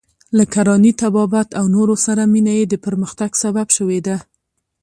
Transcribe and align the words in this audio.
له 0.37 0.43
کرانې، 0.53 0.91
طبابت 1.01 1.49
او 1.59 1.65
نورو 1.75 1.95
سره 2.05 2.21
مینه 2.33 2.53
یې 2.59 2.65
د 2.69 2.75
پرمختګ 2.85 3.31
سبب 3.43 3.67
شوې 3.77 3.99
ده. 4.07 4.17